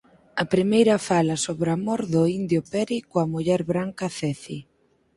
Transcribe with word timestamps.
A 0.43 0.45
primeira 0.53 0.95
fala 1.09 1.35
sobre 1.45 1.67
o 1.69 1.75
amor 1.79 2.01
do 2.13 2.21
indio 2.39 2.61
Peri 2.71 2.97
coa 3.09 3.25
muller 3.33 3.61
branca 3.71 4.13
Ceci. 4.19 4.59